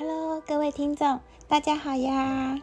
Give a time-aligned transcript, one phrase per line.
[0.00, 2.58] Hello，各位听众，大家好呀！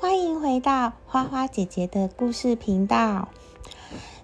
[0.00, 3.28] 欢迎回到花花姐姐的故事频道。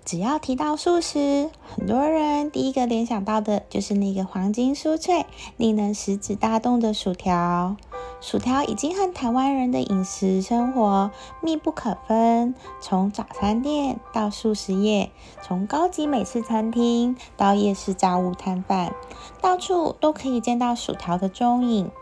[0.07, 5.27] 只要提到素食，很多人第一个联想到的就是那个黄金酥脆、
[5.59, 7.77] 令人食指大动的薯条。
[8.21, 15.13] 薯条已经和台湾人的饮食生活密不可分，从早餐店到素食业，
[15.43, 18.93] 从高级美式餐厅到夜市炸物摊贩，
[19.41, 21.93] 到处都可以见到薯条的踪影。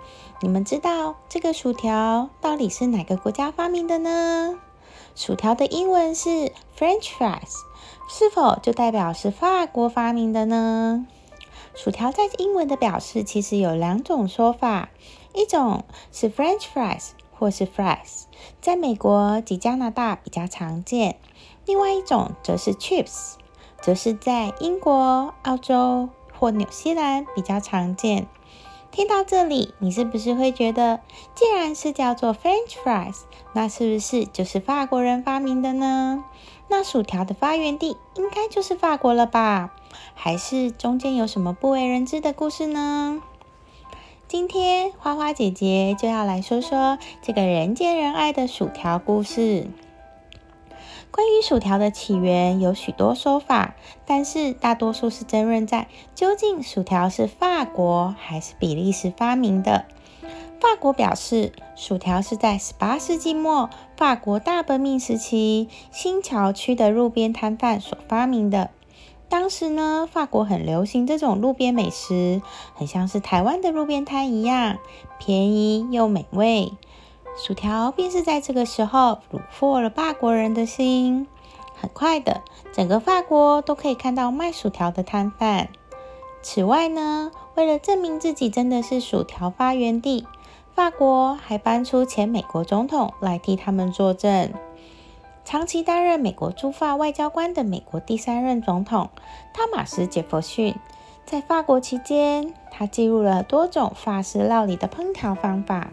[0.41, 4.59] 你们知道这个薯条到底是哪个国家发明的呢？
[5.14, 7.56] 薯条的英文是 French fries，
[8.09, 11.06] 是否就代表是法国发明的呢？
[11.75, 14.89] 薯条在英文的表示其实有两种说法。
[15.37, 18.23] 一种是 French fries 或是 fries，
[18.63, 21.17] 在美国及加拿大比较常见；
[21.67, 23.35] 另外一种则是 chips，
[23.83, 28.27] 则是在英国、澳洲或纽西兰比较常见。
[28.91, 31.01] 听到这里，你是不是会觉得，
[31.35, 36.25] 既然是叫做 French fries，那是不是就是法国人发明的呢？
[36.69, 39.75] 那薯条的发源地应该就是法国了吧？
[40.15, 43.21] 还是中间有什么不为人知的故事呢？
[44.28, 49.69] 今天花花姐姐就要来说说这个人见人爱的薯条故事。
[51.12, 59.84] 关于薯条的起源有许多说法，但是大多数是争论在究竟薯条是法国还是比利时发明的。
[60.60, 68.70] 法国表示，薯条是在十八世纪末法国大革命时期新桥区的路边摊贩所发明的。
[69.39, 72.41] 当时呢，法国很流行这种路边美食，
[72.73, 74.78] 很像是台湾的路边摊一样，
[75.19, 76.73] 便宜又美味。
[77.37, 81.28] 薯条便是在这个时候虏获了法国人的心。
[81.75, 82.41] 很快的，
[82.73, 85.69] 整个法国都可以看到卖薯条的摊贩。
[86.41, 90.27] 此外呢，为了证明自己真的是薯条发源地，
[90.75, 94.55] 法国还搬出前美国总统来替他们作证。
[95.47, 99.10] 长期担任美国驻法外交官的美国第三任总统
[99.54, 100.75] 汤马斯·杰弗逊，
[101.25, 105.93] 在法国期间，他记录了多种法式料理的烹调方法，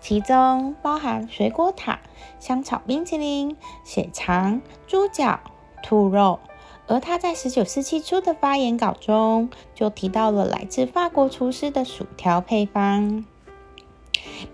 [0.00, 2.00] 其中包含水果塔、
[2.40, 5.38] 香草冰淇淋、血肠、猪脚、
[5.80, 6.40] 兔肉。
[6.88, 13.24] 而他在十九世纪初的发言稿中，就提到了来自法国厨师的薯条配方。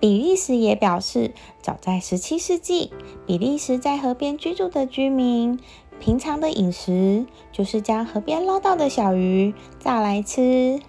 [0.00, 2.92] 比利时也表示，早在十七世纪，
[3.26, 5.58] 比利时在河边居住的居民，
[6.00, 10.80] 平常的饮食就是将河边捞到的小鱼炸来吃。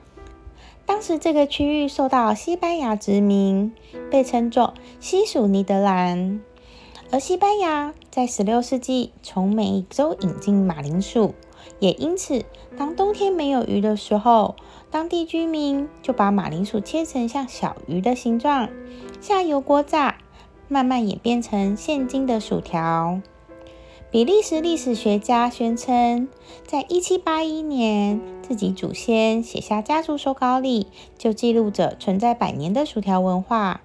[0.85, 3.73] 当时这个区域受到西班牙殖民，
[4.11, 6.41] 被称作西属尼德兰。
[7.11, 11.33] 而西班牙在十六世纪从美洲引进马铃薯，
[11.79, 12.43] 也因此，
[12.77, 14.55] 当冬天没有鱼的时候，
[14.95, 18.69] 当地居民就把马铃薯切成像小鱼的形状，
[19.19, 20.19] 下油锅炸，
[20.69, 23.19] 慢慢演变成现今的薯条。
[24.09, 26.29] 比利时历史学家宣称，
[26.65, 33.81] 在1781年，自己祖先写下家族手稿里就记录着存在百年的薯条文化。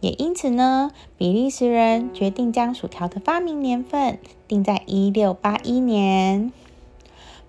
[0.00, 6.52] 也因此呢，比利时人决定将薯条的发明年份定在1681年。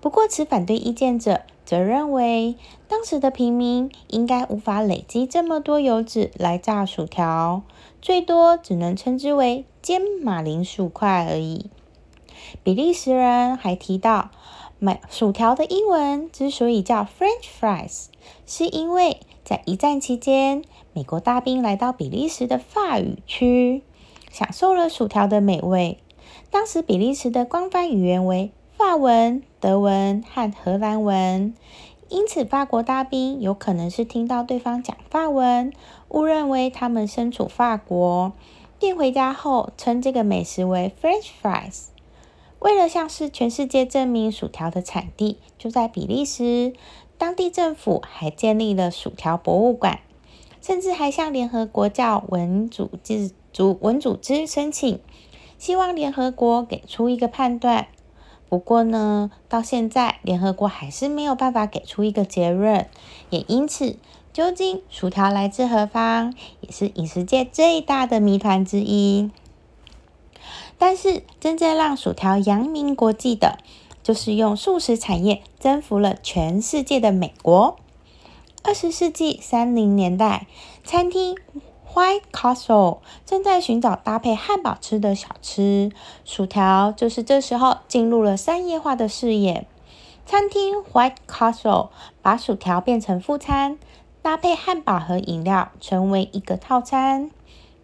[0.00, 1.42] 不过，持反对意见者。
[1.64, 2.56] 则认为，
[2.88, 7.62] 当时的平民应该无法累积这么多油脂来炸薯条，
[8.02, 11.70] 最多只能称之为煎马铃薯块而已。
[12.62, 14.30] 比利时人还提到，
[14.78, 18.06] 买薯条的英文之所以叫 French fries，
[18.46, 23.82] 是因为在一战期间，美国大兵来到比利时的法语区，
[24.30, 25.98] 享受了薯条的美味。
[26.50, 28.52] 当时比利时的官方语言为。
[28.86, 31.54] 法文、德文和荷兰文，
[32.10, 35.72] 因此法国大兵有可能是听到对方讲法文，
[36.10, 38.34] 误认为他们身处法国，
[38.78, 41.86] 便回家后称这个美食为 French fries。
[42.58, 46.74] 为了向世全世界证明薯条的产地就在比利时，
[47.16, 50.00] 当地政府还建立了薯条博物馆，
[50.60, 55.00] 甚至还向联合国教文组织组文组织申请，
[55.56, 57.86] 希望联合国给出一个判断。
[58.54, 62.86] 不过呢，到现在联合国还是没有办法给出一个结论，
[63.30, 63.96] 也因此，
[64.32, 69.32] 究竟薯条来自何方，也是饮食界最大的谜团之一。
[70.78, 73.58] 但是，真正让薯条扬名国际的，
[74.04, 77.76] 就是用素食产业征服了全世界的美国。
[78.62, 80.46] 二十世纪三零年代，
[80.84, 81.36] 餐厅。
[81.94, 85.92] White Castle 正在寻找搭配汉堡吃的小吃，
[86.24, 89.68] 薯条就是这时候进入了商业化的视野。
[90.26, 93.78] 餐厅 White Castle 把薯条变成副餐，
[94.22, 97.30] 搭配汉堡和饮料成为一个套餐。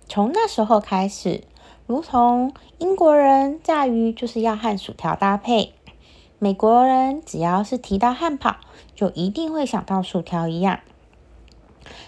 [0.09, 1.45] 从那时候开始，
[1.87, 5.73] 如同英国人炸鱼就是要和薯条搭配，
[6.41, 8.57] 美国人只要是提到汉堡，
[8.97, 10.81] 就一定会想到薯条一样。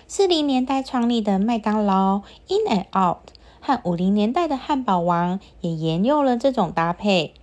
[0.07, 3.31] 四零年代创立的麦当劳 （In and Out）
[3.61, 7.35] 和五零年代的汉堡王也沿用了这种搭配。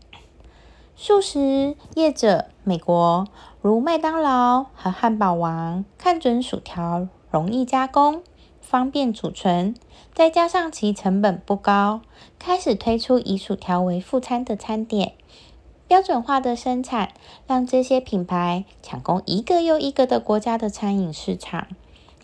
[0.96, 3.28] 素食业者美国
[3.62, 8.22] 如麦当劳和汉堡王看准薯条容易加工、
[8.60, 9.76] 方便储存，
[10.14, 12.02] 再加上其成本不高，
[12.38, 15.14] 开始推出以薯条为副餐的餐点。
[15.88, 17.14] 标准化的生产
[17.48, 21.68] 让这些品牌抢攻一个又一个的国家的餐饮市场。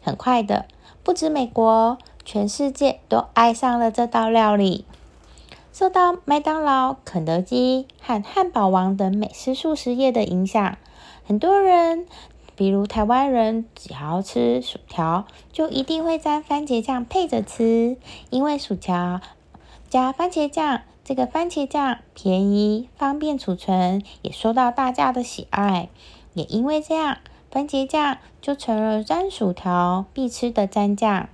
[0.06, 0.68] 很快的，
[1.02, 4.86] 不止美国，全世界都爱上了这道料理。
[5.74, 10.78] 受到麦当劳、肯德基和汉堡王等美式素食业的影响，
[11.26, 12.06] 很多人，
[12.56, 17.98] 比如台湾人，只要吃薯条，就一定会沾番茄酱配着吃，
[18.30, 19.22] 因为薯条
[19.90, 25.90] 加番茄酱，这个番茄酱便宜、方便储存，也受到大家的喜爱。
[26.36, 27.18] 也因为这样，
[27.56, 31.30] 番茄酱就成了沾薯条必吃的蘸酱。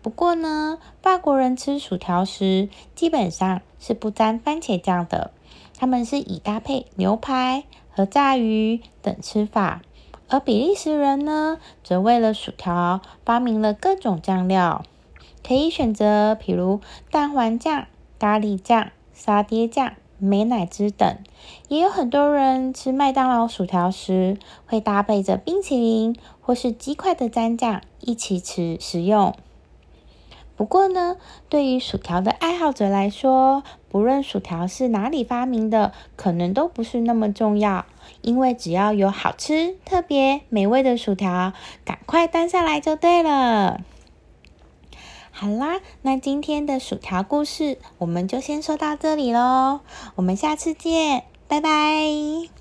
[0.00, 5.32] 不过呢，法国人吃薯条时基本上是不沾番茄酱的，
[5.76, 9.82] 他们是以搭配牛排和炸鱼等吃法。
[10.28, 14.82] 而比利时人呢，则为了薯条发明了各种酱料，
[15.46, 16.80] 可以选择，譬如
[17.10, 17.86] 蛋黄酱、
[18.18, 21.16] 咖喱酱、沙爹酱、美乃滋等。
[21.68, 29.34] 也有很多人吃麦当劳薯条时，会搭配着冰淇淋或是鸡块的蘸酱一起吃食用。
[30.56, 31.16] 不过呢，
[31.50, 37.84] 对于薯条的爱好者来说，不论薯条是哪里发明的，可能都不是那么重要。
[38.22, 41.52] 因为只要有好吃、特别美味的薯条，
[41.84, 43.82] 赶快端上来就对了。
[45.38, 49.80] 好啦，那今天的薯条故事我们就先说到这里喽，
[50.14, 52.56] 我们下次见，拜拜。